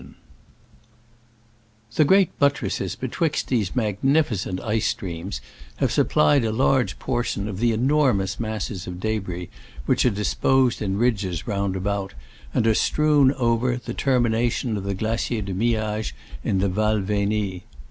[1.93, 5.41] ]The great buttresses betwixt these magnificent ice streams
[5.75, 9.49] have supplied a large portion of the enormous masses of debris
[9.85, 12.15] which are disposed in ridges round about,
[12.51, 16.13] and are strewn over, the termina tion of the Glacier de Miage
[16.43, 17.65] in the Val Veni.